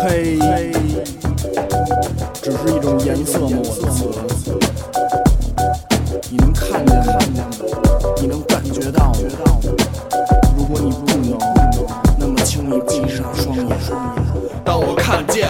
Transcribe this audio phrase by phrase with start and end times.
[0.00, 0.38] 黑
[2.40, 3.58] 只是一种颜色吗？
[3.64, 4.06] 我的词，
[6.30, 7.18] 你能看见吗？
[8.20, 9.18] 你能感觉到吗？
[10.56, 11.36] 如果你不能，
[12.16, 13.66] 那么请你闭上双眼。
[14.64, 15.48] 当我看见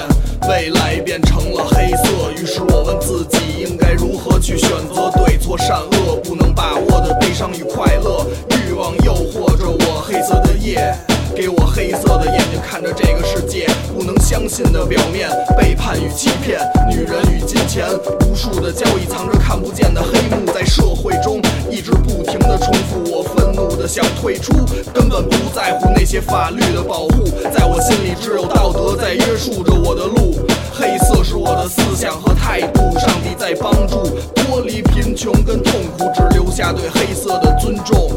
[0.48, 8.26] 未来变成了黑色，于是我问自己应该如何去选择对错善恶，不能把握的悲伤与快乐，
[8.66, 10.96] 欲望诱惑着我，黑色的夜。
[11.36, 12.38] 给我黑色的眼。
[12.50, 17.86] 睛看着这个世界，不相信的表面，背叛与欺骗，女人与金钱，
[18.20, 23.10] 无数的交易藏着看不见的黑幕，在社会中一直不停的重复。
[23.10, 24.52] 我愤怒的想退出，
[24.92, 27.24] 根本不在乎那些法律的保护，
[27.56, 30.34] 在我心里只有道德在约束着我的路。
[30.74, 38.07] 黑色是我的思想和态度，上帝在帮助脱离贫穷跟痛苦，只留下对黑色的尊重，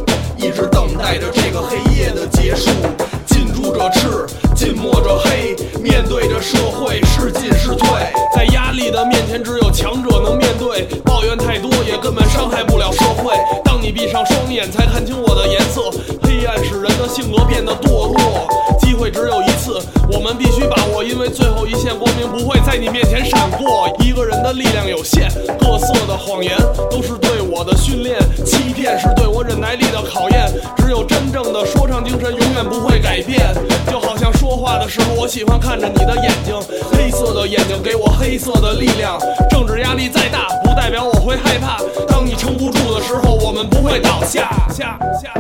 [24.54, 26.56] 力量有限，各色的谎言
[26.90, 30.52] 都是对我的训练，欺骗是对我忍耐力的考验。
[30.78, 33.54] 只有真正的说唱精神永远不会改变。
[33.90, 36.56] 就好像说话的时候，我喜欢看着你的眼睛，
[36.92, 39.20] 黑色的眼睛给我黑色的力量。
[39.50, 41.78] 政治压力再大，不代表我会害怕。
[42.08, 44.22] 当你撑不住的时候，我们不会倒。
[44.24, 45.31] 下下下。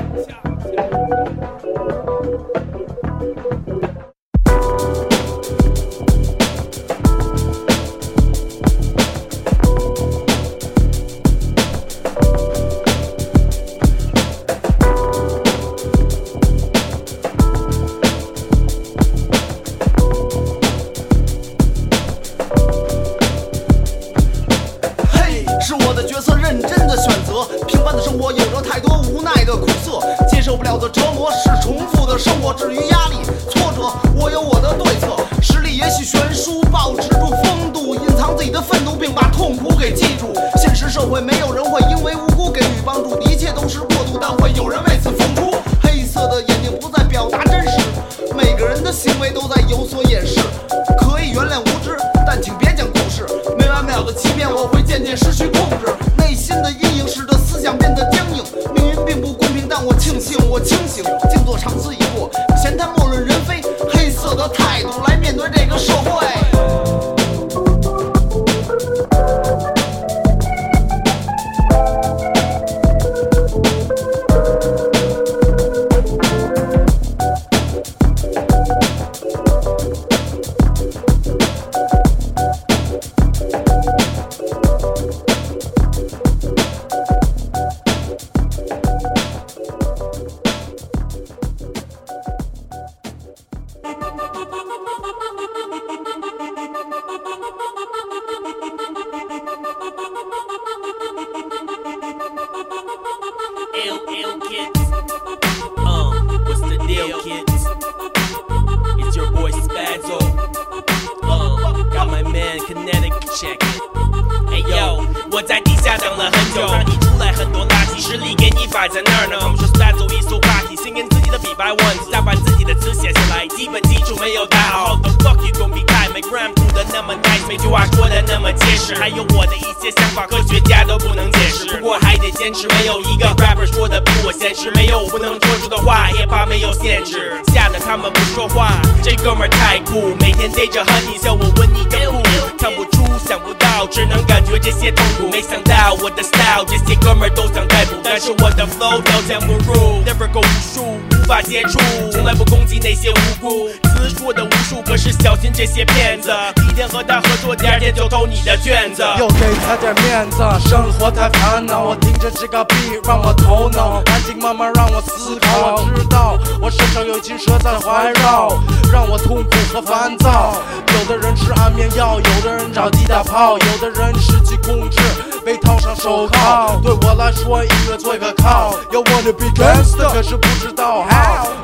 [127.51, 131.65] 每句话说的那么结实，还有我的一些想法，科学家都不能解释。
[131.65, 138.81] 不过还得坚持，没有一个 rapper 说的比我现实，没有我不能说出的话也怕没有限制，吓得他们不说话。
[139.03, 142.23] 这哥们儿太酷，每天逮着 honey 笑我问你的酷，
[142.57, 145.29] 唱不出想不到，只能感觉这些痛苦。
[145.29, 151.20] 没想到我的 style，这些哥们儿都想逮捕，但是我的 flow 刀枪不入，never go 武术。
[151.31, 151.79] 无法接触，
[152.11, 153.69] 从来不攻击那些无辜。
[153.95, 156.29] 此处的无数，可是小心这些骗子。
[156.57, 159.01] 第一天和他合作，第二天就偷你的卷子。
[159.17, 165.75] 又给他点面子，生活太烦恼，我听着这个 beat 让我头脑安静，慢慢让我思考。
[165.75, 168.49] 我知道我身上有金蛇在环绕，
[168.91, 170.61] 让我痛苦和烦躁。
[170.93, 174.99] 有的人吃安眠药，有的人找地打炮，有的人失去控制，
[175.45, 176.77] 被套上手铐。
[176.83, 178.73] 对我来说，音乐最可靠。
[178.91, 181.05] You wanna be gangster，可是不知道。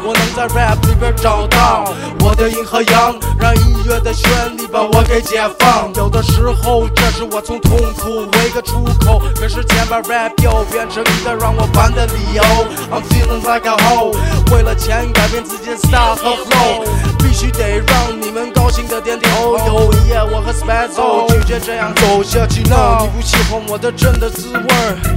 [0.03, 5.91] 我能在 rap 里边找到我的阴和阳，让音乐的旋律把我给解放。
[5.95, 12.43] 有的时候，这是我从痛苦为个出口，可是钱把 rap 又变成一个让我烦的理由。
[12.91, 14.15] I'm feeling like a hoe，
[14.53, 16.85] 为了钱改变自己的 style 和 flow，
[17.19, 19.57] 必须得让你们高兴的点点头。
[19.67, 22.61] 有一夜，我和 Spazzo 拒绝这样走下去。
[22.63, 24.67] No，你不喜欢我的真的滋味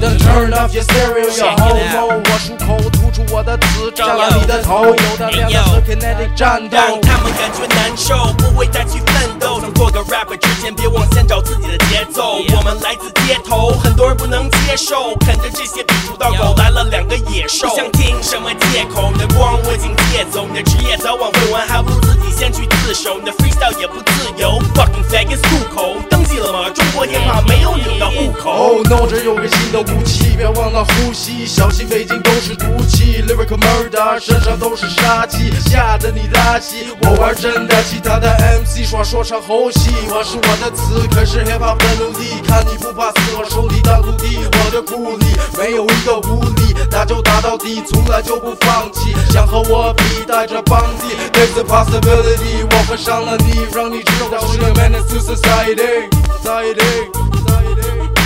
[0.00, 2.20] ，Then turn off your stereo，your homo。
[2.30, 3.90] 我漱口吐出我的词，
[4.36, 4.84] 你的头。
[4.86, 6.76] 有的练的是 kinetic 战斗。
[6.76, 9.60] 让他们感觉难受，不会再去奋斗。
[9.60, 12.36] 想做个 rapper 之前，别忘先找自己的节奏。
[12.56, 17.68] 我们来自街头，很多人不能接受，啃着这些比土到狗来了两个野兽。
[17.68, 23.18] 不想听什么借口，你的光我已经借走，你的职业早晚会完，还不如自己先去自首。
[23.18, 26.70] 你的 freestyle 也不自由，fucking faggot 吐口，登记了吗？
[26.70, 28.50] 中国 hip hop 没有你的户口。
[28.50, 36.88] Oh no，这有个新的武器，别忘了呼吸，小心北京都是毒气 lyric murder，身上都是杀气，吓得你拉稀。
[37.02, 38.28] 我玩真的，其他的
[38.62, 45.26] MC 耍说唱猴戏，我是我的词，可是 hip hop 的奴隶，看你不怕死，我手里的土地，我的故里
[45.56, 49.14] 没有一个无力，打就打到底，从来就不放弃。
[49.30, 56.10] 想和我比，带着帮地，there's a possibility，我会伤了你，让你知道是个 man to society，society。
[56.42, 58.19] society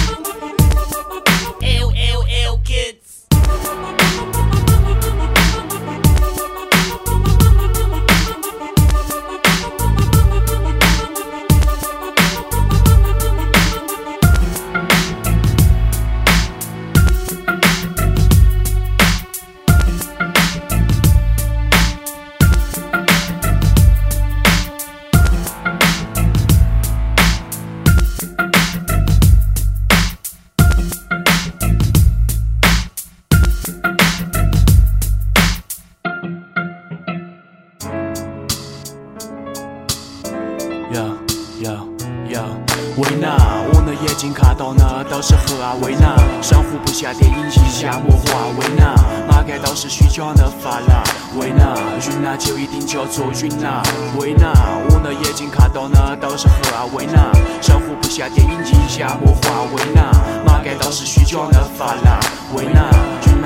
[45.14, 48.96] 都是河啊维纳，上湖不下电影一下魔化维纳，
[49.28, 51.04] 马盖倒是虚假的发蜡
[51.38, 51.72] 维纳，
[52.10, 53.80] 云南就一定叫做云南
[54.18, 54.52] 维纳，
[54.90, 57.30] 我的眼睛看到的都是河啊维纳，
[57.62, 60.10] 上湖不下电影一下魔化维纳，
[60.44, 62.18] 马盖倒是虚假的发蜡
[62.56, 62.90] 维纳。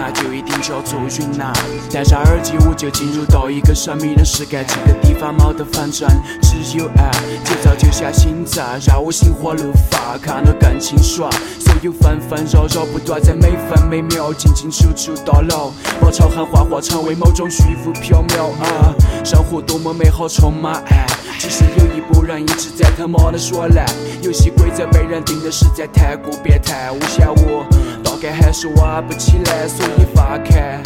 [0.01, 1.53] 那就一定叫做云南。
[1.93, 6.09] 戴上耳机，我就进入到一个神秘的世界，这个地方没得反转，
[6.41, 7.11] 只有爱，
[7.43, 11.29] 节奏就像心脏，让我心花怒放，看得更清爽。
[11.59, 18.95] 所有纷纷扰扰不断在每分每秒进进出出到老，把潮喊幻化成为某种虚无缥缈啊！
[19.25, 21.05] 生活多么美好，充满爱。
[21.37, 23.85] 其实有一部人一直在他妈的耍赖，
[24.23, 27.67] 游戏规则被人定的实在太过变态，我想我。
[28.05, 30.81] 大概还是玩不起来，所以放开，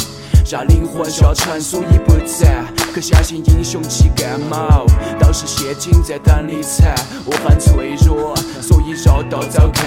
[0.51, 2.65] 让灵魂消沉，所以不在。
[2.93, 4.85] 可相信英雄气感冒，
[5.19, 6.95] 都是陷阱在等理睬。
[7.25, 9.83] 我很脆弱，所以绕道走开。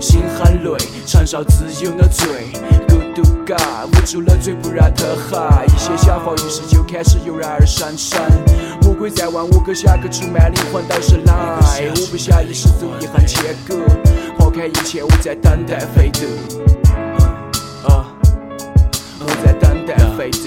[0.00, 0.70] 心很累，
[1.06, 2.26] 承受自由的罪。
[2.88, 3.58] 孤独感
[3.88, 5.66] 捂住了嘴，不让它喊。
[5.66, 8.18] 一些想法，于是就开始油然而生生。
[8.82, 11.34] 魔鬼在问我，可下个出卖灵魂都是来。
[11.94, 13.76] 我不下意识，所以很切割。
[14.38, 16.75] 抛开一切，我在等待飞渡。
[19.26, 20.46] 啊，我在等待飞渡。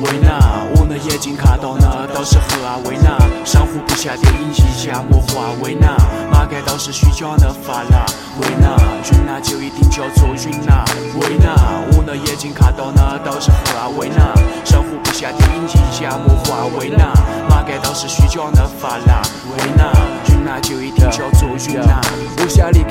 [0.00, 0.38] 维纳，
[0.76, 5.96] 我的眼睛看到的都是河啊维纳，上湖不下电影一下魔化维纳，
[6.30, 8.04] 马盖都是虚假的发蜡
[8.40, 8.76] 维纳，
[9.10, 10.84] 云南就一定叫做云南
[11.20, 11.54] 维纳，
[11.96, 14.34] 我的眼睛看到的都是河啊维纳，
[14.64, 17.12] 上湖不下电影一下魔化维纳，
[17.48, 19.90] 马盖都是虚假的发蜡维纳，
[20.28, 22.03] 云南就一定叫做云南。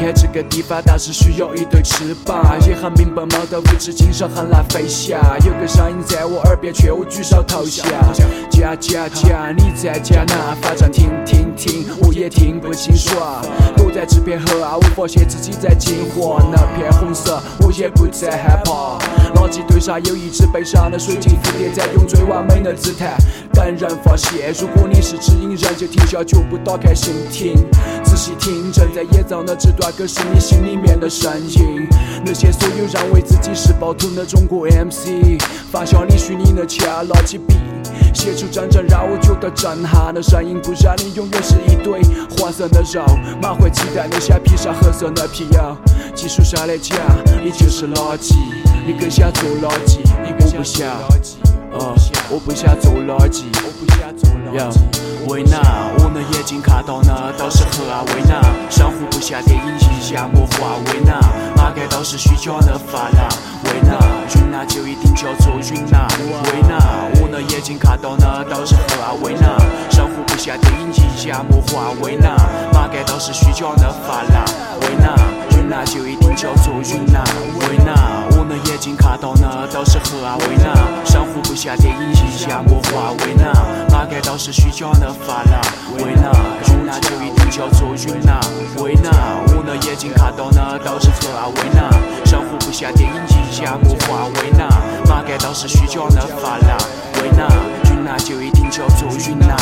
[0.03, 5.17] 开这个地方，但是需要一对翅膀，也很明白没得物质精神很难飞翔。
[5.45, 7.88] 有个声音在我耳边，劝我举手投降。
[8.51, 10.57] 讲讲讲，你在讲哪？
[10.62, 13.41] 反正听听听，我也听不清爽。
[13.77, 16.43] 我在这片河啊，我发现自己在进化。
[16.51, 19.00] 那片红色，我也不再害怕。
[19.36, 23.16] 垃圾堆上有一只悲伤的水晶蝴蝶，在用最完美的姿态
[23.54, 24.54] 等人发现。
[24.60, 27.56] 如果你是指引人，就停下脚步，打开心听，
[28.04, 31.88] 仔细听，正在演奏的这段歌是你心里面的声音。
[32.25, 35.40] 那些所有认为自己是暴徒的中国 MC，
[35.72, 37.56] 放下你虚拟的枪，拿起笔。
[38.13, 42.01] 写出真正让我觉得震撼的声音，不然你永远是一堆
[42.38, 43.03] 黄色的肉，
[43.41, 45.75] 满怀期待你想披上褐色的皮袄。
[46.13, 46.97] 技术上来讲，
[47.43, 48.35] 你就是垃圾，
[48.85, 50.88] 你更想做垃圾，我不想，
[51.71, 51.95] 呃，
[52.29, 54.13] 我不想做垃圾，我不想
[56.43, 61.17] 眼睛看到那都是何啊为难，相互不下电影，一下莫话为难，
[61.55, 63.29] 马街都是虚假的发廊，
[63.63, 63.97] 为难，
[64.35, 66.77] 云南就一定叫做云南，为难，
[67.21, 69.55] 我那眼睛看到那都是何啊为难，
[69.89, 72.35] 相互不下电影，一下莫话为难，
[72.73, 74.43] 马街都是虚假的发廊，
[74.81, 75.52] 为难。
[75.63, 77.24] 云南就一定叫做云南
[77.62, 83.50] 为哪我呢眼睛看到呢都是黑啊为哪生活不像电影一样魔幻为哪
[83.88, 85.62] 哪个都是虚假呢发廊
[86.00, 86.34] 为哪
[86.67, 88.41] 云南就一定叫做云南
[88.84, 89.10] 为哪
[89.55, 91.89] 我呢眼睛看到呢都是黑啊为哪
[92.25, 94.67] 生活不像电影一样魔幻为哪
[95.05, 96.77] 哪个都是虚假呢发廊
[97.22, 97.48] 为哪
[97.89, 99.55] 云南就一定叫做云南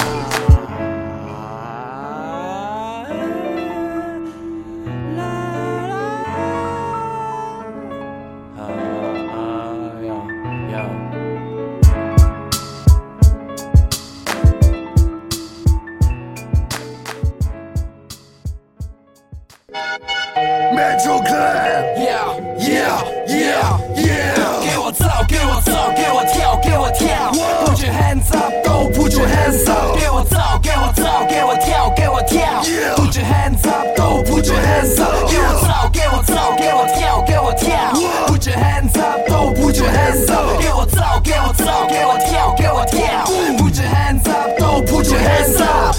[20.91, 20.97] 啊呀呀！
[20.97, 22.27] Metro Clan Yeah
[22.59, 27.33] Yeah Yeah Yeah 给我造，给我造，给我跳，给我跳！
[27.65, 29.97] Put your hands up，都 put your hands up！
[29.99, 35.29] 给我造，给我造，给我跳，给我跳 Yeah！Put your hands up，都 put your hands up！
[35.29, 37.93] 给我造，给我造，给我跳，给我跳！
[38.27, 40.59] Put your hands up，都 put your hands up！
[40.61, 43.25] 给我造，给我造，给我跳，给我跳！
[43.59, 45.90] Put your hands up，都 put your hands up！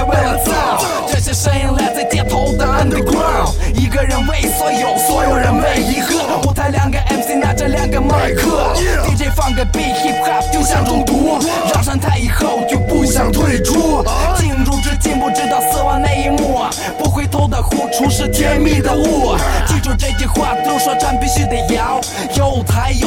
[0.00, 0.52] 我们来到这里拿着麦克为了造，
[1.06, 6.14] 这些声音来自街头的 underground，一个人为所有，所有人为一个。
[6.46, 8.74] 舞台两个 MC 拿着两个麦克。
[9.04, 11.38] DJ 放个 beat hip hop 就像中毒，
[11.72, 14.04] 上上台以后就不想退出，
[14.36, 16.64] 进入之进不知道死亡那一幕，
[16.98, 19.36] 不回头的呼出是甜蜜的雾。
[19.66, 22.00] 记住这句话，都说站必须得摇，
[22.36, 23.03] 有台有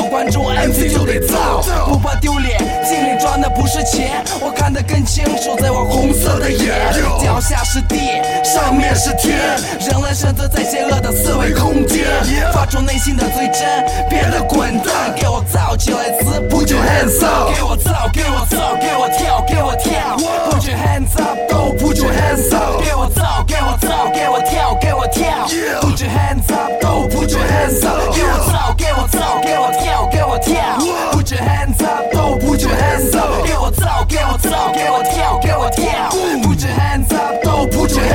[3.78, 6.74] 是钱，我看得更清楚，在我红色的眼，
[7.24, 9.38] 脚下是地，上面是天，
[9.80, 12.08] 人类选择在邪恶的思维空间，
[12.52, 20.18] 发出内心的最真，别的滚蛋，给我造起来词，Put your hands up，给我造，给我造，给我跳，给我跳
[20.50, 30.58] ，Put your hands up，都 Put your hands up，给我造，给我造，给我跳，给我跳 Yeah，Put your hands up，都 Put your hands up，给我造，给我造，给我跳，给我跳
[31.28, 33.46] put your hands up, don't put your hands up.
[33.46, 36.48] Get what's out, get what's out, get what's get what's.
[36.48, 37.47] Put your hands up.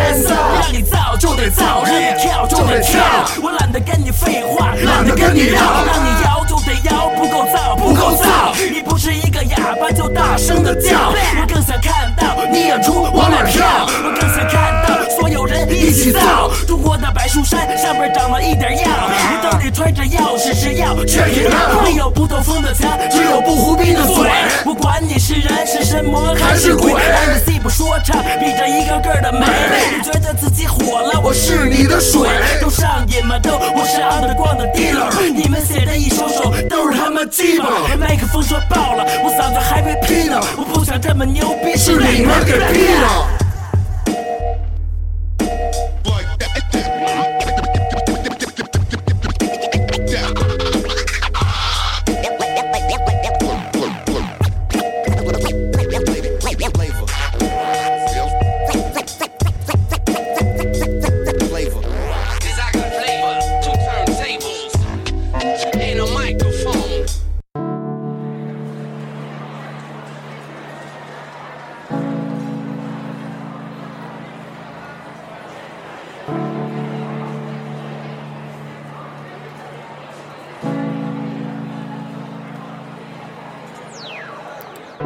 [0.02, 3.02] 让你造就得造，让你跳就得跳，
[3.42, 18.90] 我懒得跟你废话，懒得跟你绕，让你摇就得摇，不够造，不够造，你不是一个哑巴就大声的叫，我更想看到你演出往哪跳，我更想看到所有人一起造，中国的柏树山上边长了一点药，
[19.30, 21.48] 你兜里揣着钥匙是药，却也
[21.82, 24.30] 没有不透风的墙，只有不胡逼的嘴，
[24.64, 29.46] 不管你是人是神魔还是鬼，MC 不说唱，比着一个个的美，
[29.94, 32.26] 你觉得自己火了，我是你的水，
[32.62, 33.38] 都上瘾吗？
[33.38, 37.66] 都，我是 underground 的 dealer，你们写的一首首都是他妈鸡巴，
[38.00, 43.41] 麦克风说爆了，我嗓子还没劈呢，我不想这么牛逼，是你们给劈的。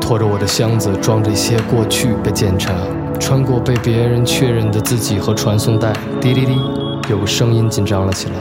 [0.07, 2.73] 拖着我的箱子，装着一些过去被检查，
[3.19, 6.57] 穿过被别人确认的自己和传送带，滴滴滴，
[7.11, 8.35] 有个声音紧张了起来。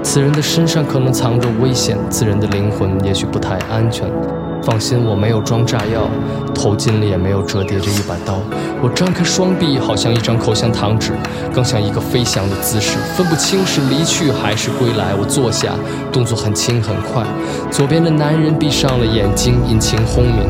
[0.00, 4.08] 此人的身上可能藏着危险，此人的灵魂也许不太安全。
[4.62, 6.08] 放心，我没有装炸药，
[6.54, 8.38] 头巾里也没有折叠着一把刀。
[8.80, 11.14] 我张开双臂，好像一张口香糖纸，
[11.52, 15.16] 更像一个飞翔的姿势，分不清是离去还是归来。
[15.16, 15.72] 我坐下，
[16.12, 17.24] 动作很轻很快。
[17.72, 20.46] 左边的男人闭上了眼睛，引擎轰鸣。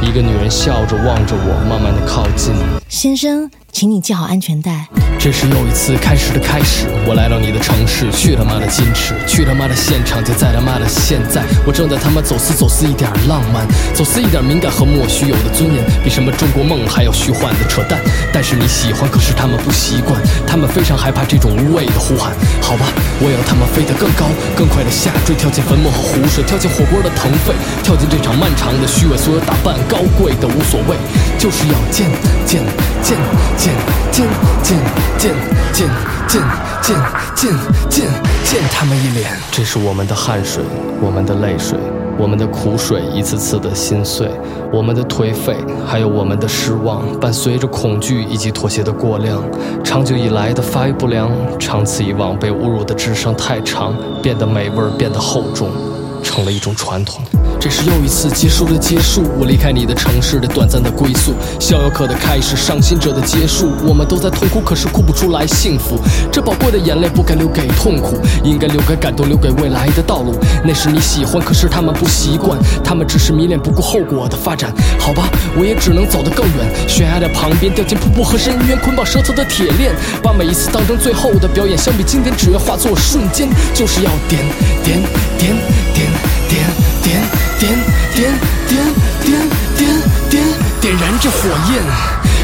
[0.00, 2.54] 一个女人笑着望着我，慢慢的靠近。
[2.88, 4.88] 先生，请你系好安全带。
[5.18, 17.98] 这是又一次开始的开始，我来到你的城市，去他妈的矜持，去他妈的现场，就在他妈的现在，我正在他妈走私走私一点浪漫，走私一点敏感和莫须有的尊严，比什么中国梦还要虚幻的扯淡。
[18.32, 22.32] 但是你喜欢，可是他们不习惯，他们非常害怕这种无谓的呼喊。
[22.62, 22.86] 好吧，
[23.18, 30.94] 我要他们飞得更高，更快的下坠，跳进坟墓和湖水，跳进火锅的腾沸，跳进这场漫长的虚伪，所有打扮高贵的无所谓，
[31.38, 32.06] 就是要见
[32.46, 32.62] 见
[33.02, 33.18] 见
[33.58, 33.74] 见
[34.12, 34.24] 见
[34.62, 34.78] 见
[35.18, 35.34] 见
[35.72, 35.90] 见
[36.28, 36.40] 见
[36.80, 36.96] 见
[37.34, 37.52] 见
[37.90, 38.06] 见
[38.44, 39.36] 见他们一脸。
[39.50, 40.62] 这是我们的汗水，
[41.02, 41.76] 我们的泪水，
[42.16, 44.30] 我们的苦水一次次的心碎，
[44.72, 49.42] 我们的颓废，还有我们的失望，伴随着恐惧以及妥协的过量，
[49.82, 55.68] 长久以来的发育不良，长此以往被侮辱的智商太长，变得美味，变得厚重，
[56.22, 57.22] 成了一种传统。
[57.60, 63.72] 这是又一次结束的结束，我离开你的城市的短暂的归宿，逍遥客的开始，伤心者的结束。
[63.84, 65.98] 我们都在痛哭，可是哭不出来幸福。
[66.30, 70.38] 这宝贵的眼泪不该留给痛苦，应该留给感动，留给未来的道路。
[70.64, 74.72] 那是你喜欢，可是他们不习惯，他们只是迷恋不顾后果的发展。
[75.00, 81.76] 好吧，我也只能走得更远，悬崖的旁边，掉进瀑布和深渊，捆绑舌头的铁链，把每一次当成最后的表演。
[81.76, 84.40] 相比经典，只愿化作瞬间，就是要点
[84.84, 85.02] 点
[85.38, 85.56] 点
[85.98, 86.06] 点
[86.48, 86.62] 点
[87.02, 87.18] 点。
[87.58, 87.74] 点
[88.14, 88.38] 点
[88.68, 88.78] 点
[89.20, 90.00] 点点
[90.30, 90.44] 点
[90.80, 91.82] 点燃这火焰，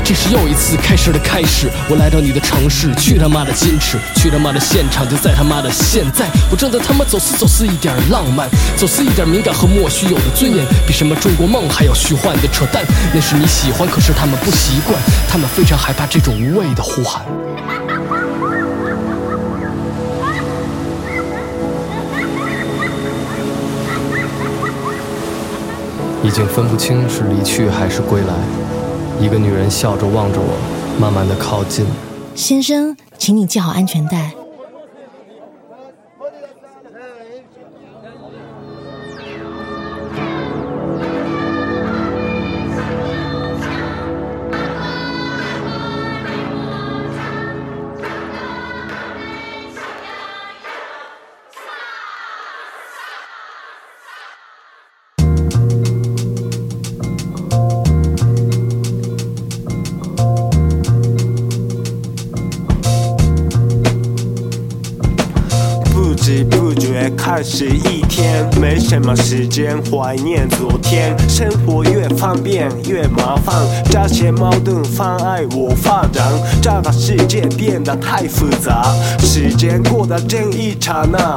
[0.03, 1.71] 这是又一次开始的开始。
[1.89, 6.27] 我来到你的城市，去他妈的矜持，去他妈的现场，就在他妈的现在。
[6.51, 12.83] 我正在他妈走私走私一点浪漫，走私一点敏感和莫须有的尊严，比什么中国梦还要虚幻的扯淡。
[13.15, 17.23] 那是你喜欢，可是他们不习惯，他们非常害怕这种无谓的呼喊。
[26.25, 28.35] 已经分不清是离去还是归来。
[29.21, 30.57] 一个女人笑着望着我，
[30.99, 31.85] 慢慢的靠近。
[32.35, 34.33] 先生，请你系好安全带。
[67.37, 71.19] 二十一天，没什么时间怀念昨天。
[71.29, 73.53] 生活越方便越麻烦，
[73.91, 76.25] 这些矛盾妨碍我发展。
[76.63, 78.85] 这个世界变得太复杂，
[79.19, 81.35] 时间过得真一刹那。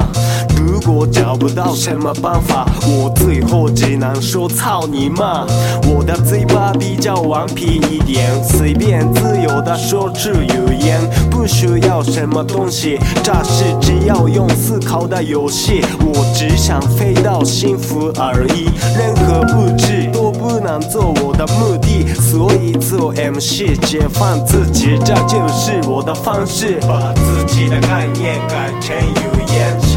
[0.66, 5.46] 如果找不到什么办法，我最后只能说操你妈！
[5.86, 15.82] 我的嘴巴比较顽皮一点，随便自由的说出语言，不需要什么东西，这是只要用思考的游戏。
[16.00, 26.78] 我只想飞到幸福而已，任何物质都不能做我的目的，所以做 MC 解放自己，这就是我的方式。
[26.80, 28.96] 把自己的概念改成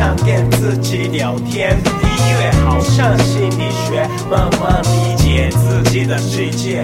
[0.02, 1.78] 想跟自己聊天。
[1.78, 6.82] 音乐好像心理学，慢慢理解自己的世界。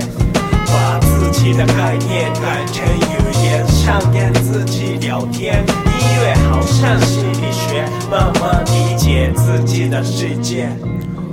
[0.67, 5.65] 把自己的概念改成语言，想跟自己聊天。
[5.65, 10.69] 音乐好像心理学，慢慢理解自己的世界。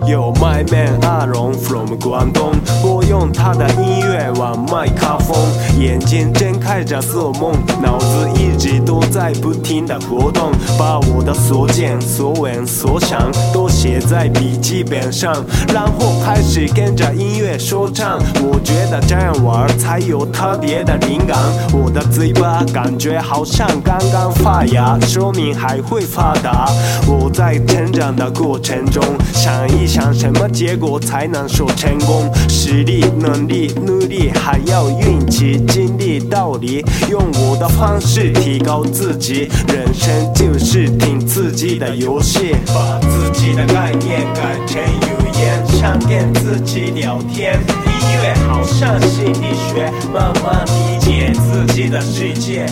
[0.06, 5.36] 有 my man 阿荣 from 广东，我用他的音乐玩麦克风，
[5.78, 15.32] 眼睛睁开着做梦，脑子一直都在不停的活动，把我的所见所闻所想都写在笔记本上，
[15.72, 18.18] 然后开始跟着音乐说唱。
[18.42, 21.38] 我觉得这样玩才有特别的灵感，
[21.72, 26.68] 我的嘴巴感觉好像刚刚发芽，说明还会发达。
[27.06, 29.93] 我在成长的过程中，想一。
[29.94, 32.28] 想什么结果才能说成功？
[32.48, 36.84] 实力、能力、努力，还要运气、经历、道理。
[37.08, 42.56] 用我的方式提高自己，人生就是挺自己的游戏。
[42.74, 47.56] 把自己的概念改成语言，想跟自己聊天。
[47.86, 52.66] 音乐好像心理学，慢慢理解自己的世界。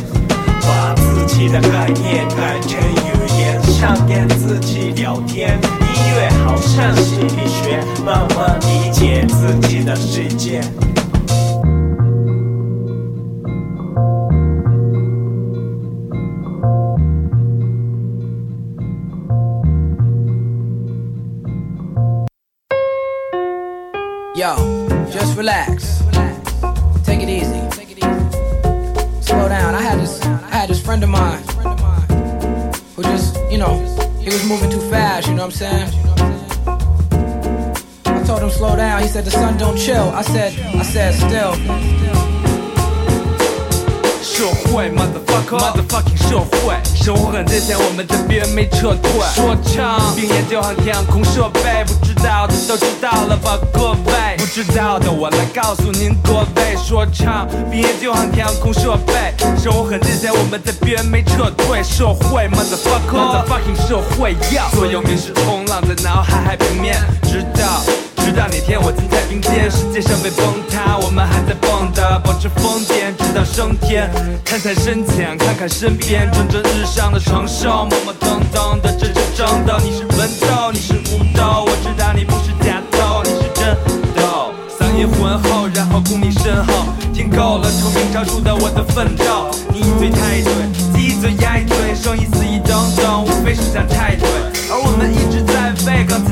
[0.63, 5.57] 把自己的概念改成语言，想跟自己聊天。
[6.13, 10.61] 音乐好像心理学，慢慢理解自己的世界。
[24.35, 24.55] Yo,
[25.11, 26.03] just relax.
[27.07, 27.63] Take it easy.
[29.23, 29.75] Slow down.
[29.75, 31.39] I had this, I had this friend of mine
[32.95, 33.81] who just, you know,
[34.23, 35.29] he was moving too fast.
[35.29, 35.89] You know what I'm saying?
[38.07, 39.03] I told him slow down.
[39.03, 40.09] He said the sun don't chill.
[40.11, 42.12] I said, I said still.
[44.33, 49.21] 社会，motherfucker，motherfucking 社会，生活很艰险，我们这边没撤退。
[49.35, 54.35] 说唱，并研究航天空设备，不知道的都知道了吧，各位。
[54.39, 56.75] 不知道的，我来告诉您各位。
[56.83, 61.83] 说唱毕业就像天空设备，生活很艰险，我们这边没撤退。
[61.83, 67.83] 社会 motherfucker，motherfucking 社会要所有名是冲浪在脑海海平面，直到。
[68.23, 74.09] 直到哪天我近在并肩，世界尚未崩塌，我们还在蹦跶，保持疯癫，直到升天。
[74.45, 79.75] 看看深浅，看看身边，蒸蒸日上的承受，磨磨蹭蹭的真真正斗。
[79.83, 83.77] 你是文斗，你是武斗，我知道你不是假斗，你是真
[84.15, 84.55] 斗。
[84.79, 89.51] 嗓音浑厚，然后功力深厚，听够了臭名昭著的我的奋斗。
[89.75, 90.53] 你一嘴太对，
[90.95, 94.29] 鸡嘴鸭嘴，生意肆意等等，无非是想太对。
[94.71, 96.32] 而我们一直在为钢琴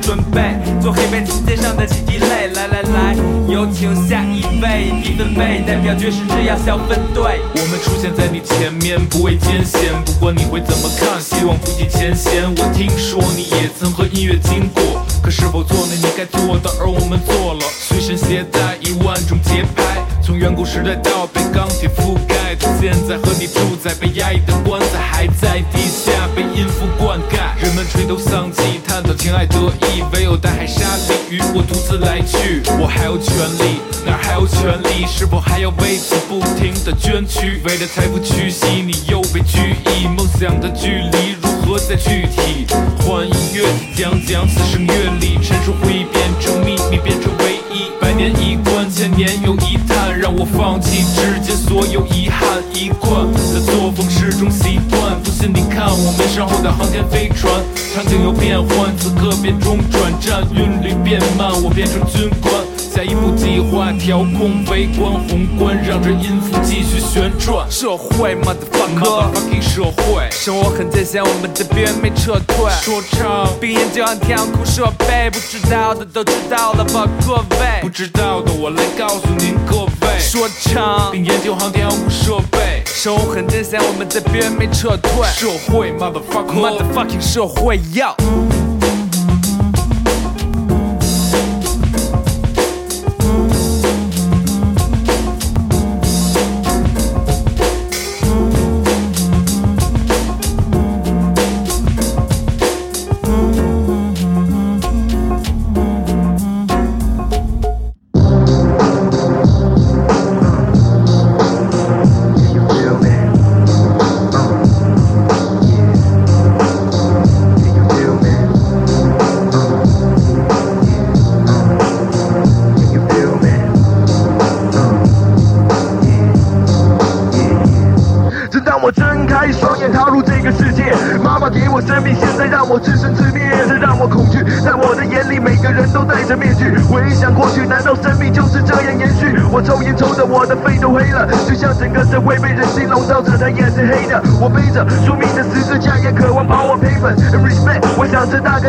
[0.00, 2.48] 准备，做黑白琴键上的几滴泪。
[2.54, 3.16] 来来来，
[3.48, 7.40] 有请下一位，一分贝代表爵士制药小分队。
[7.54, 12.42] 我们出现在你前面，不畏艰险，不管你会怎么看，希望不计前嫌。
[12.56, 16.70] 我听说你也曾和音乐经过，可是否做了你该做的？
[16.80, 27.62] 而我们做了，随身携带一万种节拍，从远古时代到被钢铁覆盖，到现在和你住在被压抑的棺材，还在地下被音符灌溉。
[27.62, 32.62] 人们垂头丧气，探讨情爱得意，唯有大海沙砾与我独自来去。
[32.80, 35.06] 我还有权利，哪还有权利？
[35.06, 37.60] 是否还要为此不停的捐躯？
[37.64, 40.08] 为了财富屈膝，你又被拘役。
[40.08, 42.66] 梦想的距离如何再具体？
[43.04, 47.90] 换音乐讲讲此生阅历，陈述会变成秘密，变成唯一。
[48.00, 48.56] 百年一，
[48.90, 52.58] 千年又一叹，让我放弃之间所有遗憾。
[52.74, 57.52] 一贯的作风是种习惯，不信你看我们身后的航天飞船。
[57.94, 62.52] 场景有变换，此刻变中转站，韵律变慢，我变成军官。
[63.00, 67.66] 下一步计划调控微观宏观，让这音符继续旋转。
[67.70, 69.24] 社会 motherfucker，
[69.62, 72.70] 社会，生活很艰险，我们在边缘没撤退。
[72.82, 77.80] 说唱，并研究调控设备，不知道的都知道了吧，各位。
[77.80, 80.18] 不知道的我来告诉您各位。
[80.18, 85.26] 说唱，并研究航天航空设备，生活很艰险，我们在边缘没撤退。
[85.32, 88.14] 社会 motherfucker，motherfucking 社会要。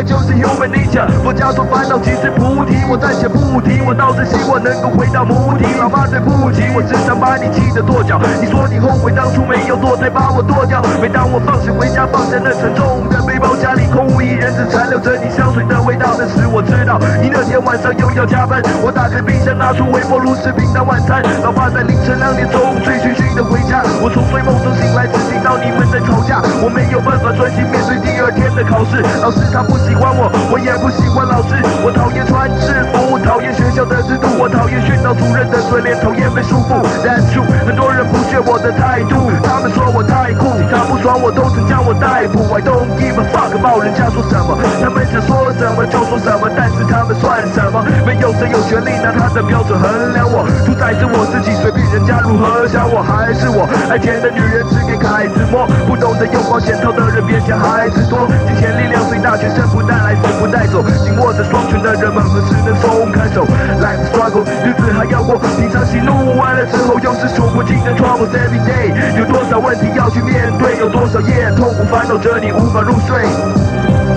[0.04, 1.08] 就是 human nature。
[1.24, 5.66] 佛家说烦恼即是菩提，我暂且不提，我倒是希望能够回到菩提。
[5.80, 8.20] 老妈对不起，我只想把你气得跺脚。
[8.42, 10.82] 你说你后悔当初没有堕胎把我剁掉。
[11.02, 16.01] 每当我放学回家，放下那沉重的背包，家里空无一人，只残留着你香水的味道。
[16.22, 18.62] 但是我知道你那天晚上又要加班。
[18.86, 21.18] 我打开冰箱，拿出微波炉食品当晚餐。
[21.42, 26.38] 老爸在凌晨两点钟醉醺醺的回家，我从睡梦中醒来，只听到你们在吵架。
[26.62, 29.02] 我没有办法专心面对第二天的考试。
[29.18, 31.58] 老师他不喜欢我，我也不喜欢老师。
[31.82, 36.78] 我讨厌穿制服，讨厌学校的制度，我讨厌训导主任的嘴脸，讨厌被束缚。
[37.02, 42.46] That's true，很多人不屑我的态度，他们说我太酷，他不爽我都曾将我逮捕。
[42.54, 47.80] I don't give a fuck 管人家说什么，他们想说什么就说什么，但是他们算什么？
[48.06, 63.48] 没有谁有权利拿他的标准衡量我，主宰着我自己，随便人家如何想我，还是我爱钱的女人只给凯子摸，不懂得用保险套的人别嫌孩子多，金钱力量最大，全身不带来，死不带走，紧握着双拳的人们何时能松开手
[63.80, 73.24] ？Life struggle，日子还要过，平常喜怒完了之后，又是数不尽的 troubles every day，有多少问题要去面对，有多少夜痛苦烦恼着你无法入睡。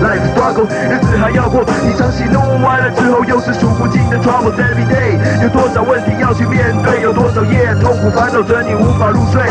[0.01, 9.41] Life struggle，日子还要过，你常喜怒完了之后，又是数不尽的 troubles every day，有多少问题要去面对，有多少夜痛苦烦恼着你无法入睡。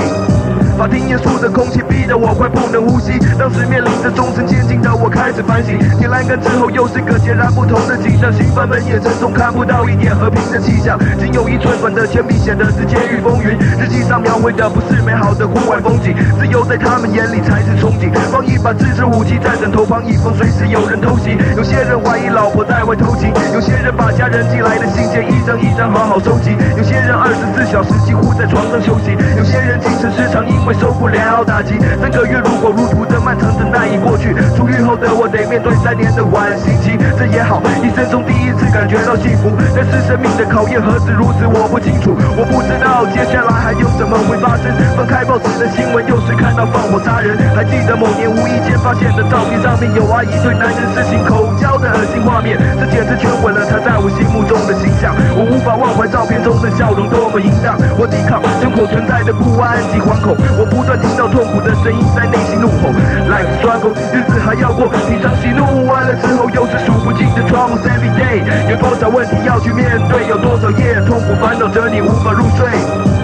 [0.77, 26.51] 法庭严肃的空气逼得我快不能呼吸，当时面临着终身监禁的我开始反省，天栏杆之后又是个截然不同的景象，刑犯们眼神中看不到一点和平的气象，仅有一寸短的铅笔显得是监狱风云，日记上描绘的不是美好的户外风景，自由在他们眼里才是憧憬，放一把自制武器在枕头旁以防随时有人偷袭，有些人怀疑老婆在外偷情，有些人把家人寄来的信件一张一张好好收集。
[26.77, 31.79] 有些人二十四小时几乎在床上休息，有些人精神失常，因 为受不了打击。
[32.00, 39.53] 三个月如火如荼的漫长等待已过去，出狱后的我得面对三年的缓刑期，这也好，一生中第一次感觉到幸福。
[39.74, 44.72] 但是生命的考验何止如此，我不清楚，我不知道接下来还有什么会发生。
[44.96, 47.37] 翻开报纸的新闻，又是看到放火杀人。
[47.55, 55.14] 还记得某年无意间发现的照片，上面有阿姨对男人施行口交的恶心画面，这简直全毁了她在我心目中的形象。
[55.37, 62.90] 我无法忘怀照片中的笑容多么淫荡，我抵抗生活存在的不安及惶恐，我不断听到痛苦的声音在内心怒吼。
[63.27, 73.24] ，Life's struggle，日子还要过，平常喜怒完了之后又是数不尽的 troubles every day，有多少问题要去面对，有多少夜痛苦烦恼着你无法入睡。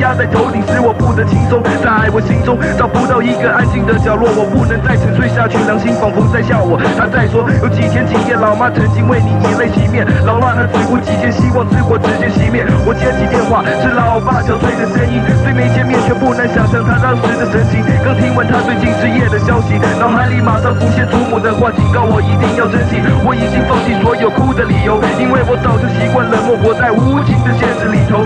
[0.01, 1.61] 压在头顶，使我不得轻松。
[1.61, 5.61] 在我心中找不到一个安静的角落，我不能再沉睡下去。
[5.69, 6.81] 良心仿佛在笑我。
[6.97, 12.65] 他在说，有几天几夜，老妈曾经为你以泪洗面，老辣她只顾几件，希望之火直接熄灭。
[12.81, 17.85] 我接起电话，是老爸憔悴的声音，虽没见面，却不难想象他当时的神情。
[18.01, 22.97] 刚听完他最近失业的消息，脑海里马上浮现祖母的话，警告我一定要珍惜。
[23.21, 28.25] 我已经放弃所有哭的理由，因为我早就习惯冷漠，活在无情的现实里头。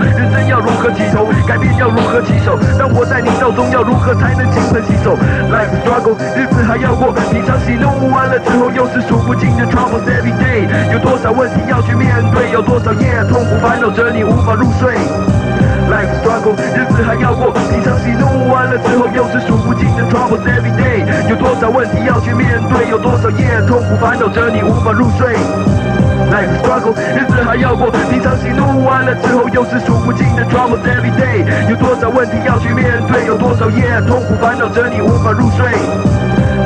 [0.96, 2.58] 起头，改变要如何起手？
[2.78, 5.12] 当我在你道中，要如何才能金盆洗手
[5.52, 10.64] ？Life struggle，日子还要过，平常喜怒完了之后，又是数不尽的 troubles every day。
[10.92, 14.96] 有多少问题要去面对，有多少夜痛苦烦恼着你无法入睡。
[15.86, 21.04] Life struggle，日子还要过，平常喜怒完了之后，又是数不尽的 troubles every day。
[21.28, 25.36] 有多少问题要去面对，有多少夜痛苦烦恼着你无法入睡。
[26.30, 31.44] Life struggle，日子还要过，平常喜怒完了之后，又是数不尽的 troubles every day。
[31.70, 35.66] 有多少问题要去面对，有多少夜痛苦烦恼着你无法入睡。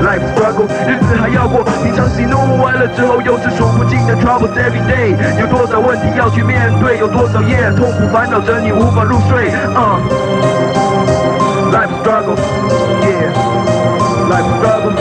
[0.01, 5.15] Life struggle，日子还要过，平常喜怒完了之后，又是数不尽的 troubles every day。
[5.39, 9.51] 有多少问题要去面对，有多少夜痛苦烦恼着你无法入睡。
[9.77, 10.01] Uh.
[11.71, 12.37] Life struggle,
[13.05, 13.31] yeah.
[14.29, 14.95] Life struggle,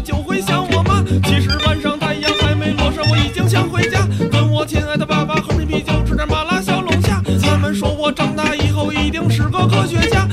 [0.00, 1.02] 就会想我妈。
[1.24, 7.22] 其实晚上太阳还没落山，我已经想回家，跟我亲爱的爸爸喝瓶啤酒，吃点麻辣小龙虾。
[7.42, 10.26] 他们说我长大以后一定是个科学家。